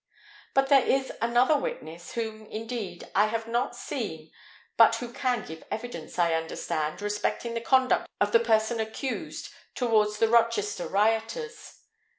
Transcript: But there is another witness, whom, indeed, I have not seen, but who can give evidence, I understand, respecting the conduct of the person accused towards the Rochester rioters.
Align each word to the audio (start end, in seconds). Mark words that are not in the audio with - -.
But 0.55 0.69
there 0.69 0.83
is 0.83 1.11
another 1.21 1.55
witness, 1.55 2.13
whom, 2.13 2.47
indeed, 2.47 3.07
I 3.13 3.27
have 3.27 3.47
not 3.47 3.75
seen, 3.75 4.31
but 4.75 4.95
who 4.95 5.13
can 5.13 5.45
give 5.45 5.63
evidence, 5.69 6.17
I 6.17 6.33
understand, 6.33 7.03
respecting 7.03 7.53
the 7.53 7.61
conduct 7.61 8.07
of 8.19 8.31
the 8.31 8.39
person 8.39 8.79
accused 8.79 9.49
towards 9.75 10.17
the 10.17 10.27
Rochester 10.27 10.87
rioters. 10.87 11.81